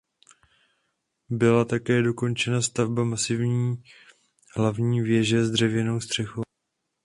Byla 1.29 1.65
také 1.65 2.01
dokončena 2.01 2.61
stavba 2.61 3.03
masivní 3.03 3.83
hlavní 4.55 5.01
věže 5.01 5.45
s 5.45 5.51
dřevěnou 5.51 5.99
střechou. 6.01 6.41